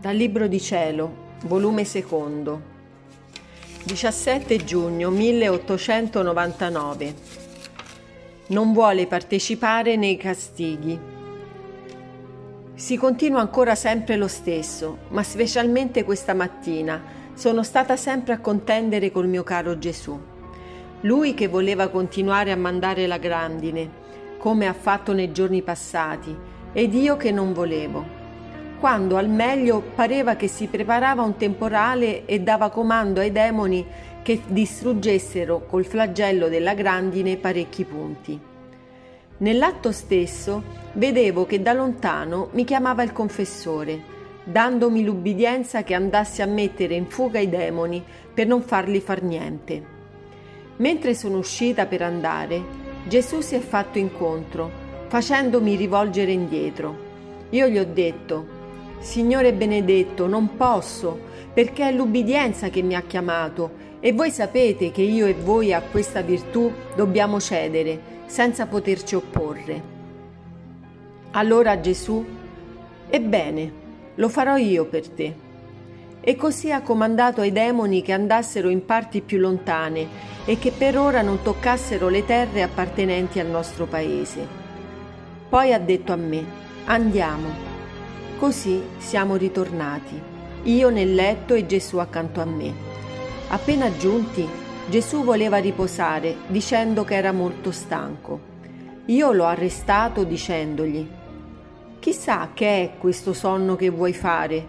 [0.00, 1.12] Dal Libro di Cielo,
[1.46, 2.62] volume secondo,
[3.82, 7.14] 17 giugno 1899.
[8.46, 10.96] Non vuole partecipare nei castighi.
[12.74, 17.02] Si continua ancora sempre lo stesso, ma specialmente questa mattina
[17.34, 20.16] sono stata sempre a contendere col mio caro Gesù.
[21.00, 23.90] Lui che voleva continuare a mandare la grandine,
[24.38, 26.32] come ha fatto nei giorni passati,
[26.72, 28.17] ed io che non volevo.
[28.78, 33.84] Quando al meglio pareva che si preparava un temporale e dava comando ai demoni
[34.22, 38.38] che distruggessero col flagello della grandine parecchi punti.
[39.38, 44.00] Nell'atto stesso vedevo che da lontano mi chiamava il confessore,
[44.44, 49.82] dandomi l'ubbidienza che andassi a mettere in fuga i demoni per non farli far niente.
[50.76, 52.62] Mentre sono uscita per andare,
[53.08, 54.70] Gesù si è fatto incontro,
[55.08, 57.06] facendomi rivolgere indietro.
[57.50, 58.57] Io gli ho detto,
[58.98, 61.18] Signore benedetto, non posso,
[61.54, 65.80] perché è l'ubbidienza che mi ha chiamato e voi sapete che io e voi a
[65.82, 69.96] questa virtù dobbiamo cedere, senza poterci opporre.
[71.32, 72.24] Allora Gesù,
[73.08, 73.72] ebbene,
[74.14, 75.34] lo farò io per te.
[76.20, 80.06] E così ha comandato ai demoni che andassero in parti più lontane
[80.44, 84.46] e che per ora non toccassero le terre appartenenti al nostro paese.
[85.48, 86.44] Poi ha detto a me,
[86.84, 87.67] andiamo.
[88.38, 90.14] Così siamo ritornati,
[90.62, 92.72] io nel letto e Gesù accanto a me.
[93.48, 94.48] Appena giunti,
[94.88, 98.38] Gesù voleva riposare dicendo che era molto stanco.
[99.06, 101.04] Io l'ho arrestato dicendogli,
[101.98, 104.66] chissà che è questo sonno che vuoi fare?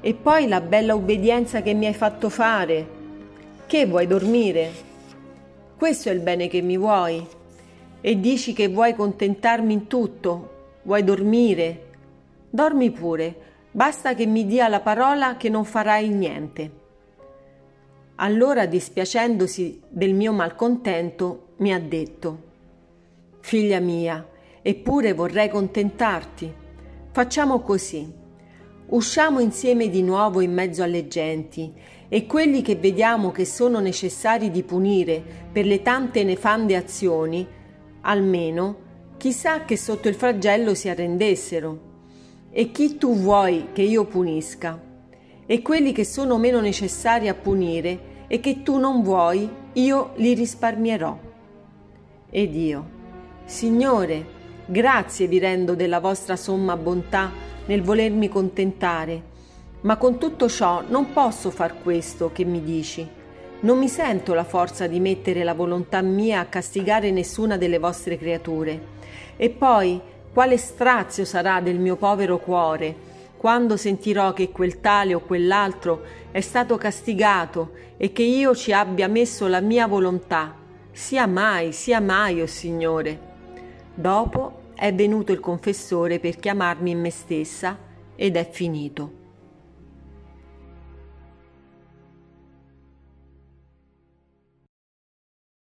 [0.00, 2.86] E poi la bella obbedienza che mi hai fatto fare?
[3.66, 4.70] Che vuoi dormire?
[5.76, 7.26] Questo è il bene che mi vuoi.
[8.00, 11.86] E dici che vuoi contentarmi in tutto, vuoi dormire.
[12.50, 13.34] Dormi pure,
[13.70, 16.70] basta che mi dia la parola che non farai niente.
[18.16, 22.46] Allora, dispiacendosi del mio malcontento, mi ha detto,
[23.40, 24.26] Figlia mia,
[24.60, 26.52] eppure vorrei contentarti.
[27.12, 28.12] Facciamo così.
[28.88, 31.72] Usciamo insieme di nuovo in mezzo alle genti
[32.08, 35.22] e quelli che vediamo che sono necessari di punire
[35.52, 37.46] per le tante nefande azioni,
[38.02, 38.86] almeno
[39.18, 41.87] chissà che sotto il flagello si arrendessero.
[42.50, 44.80] E chi tu vuoi che io punisca?
[45.46, 50.34] E quelli che sono meno necessari a punire e che tu non vuoi, io li
[50.34, 51.18] risparmierò.
[52.30, 52.90] Ed io,
[53.44, 54.26] Signore,
[54.66, 57.30] grazie vi rendo della vostra somma bontà
[57.66, 59.36] nel volermi contentare
[59.80, 63.06] ma con tutto ciò non posso far questo che mi dici.
[63.60, 68.16] Non mi sento la forza di mettere la volontà mia a castigare nessuna delle vostre
[68.16, 68.96] creature.
[69.36, 70.00] E poi,
[70.38, 72.94] quale strazio sarà del mio povero cuore
[73.36, 79.08] quando sentirò che quel tale o quell'altro è stato castigato e che io ci abbia
[79.08, 80.54] messo la mia volontà.
[80.92, 83.20] Sia mai, sia mai, o oh Signore.
[83.92, 87.76] Dopo è venuto il confessore per chiamarmi in me stessa
[88.14, 89.17] ed è finito.